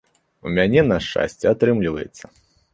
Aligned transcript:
У 0.47 0.53
мяне, 0.55 0.85
на 0.91 0.97
шчасце, 1.09 1.45
атрымліваецца. 1.53 2.35